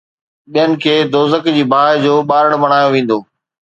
ٻين 0.53 0.71
کي 0.81 0.95
دوزخ 1.13 1.43
جي 1.55 1.63
باهه 1.71 1.93
جو 2.03 2.13
ٻارڻ 2.29 2.51
بڻايو 2.63 2.87
ويندو 2.93 3.17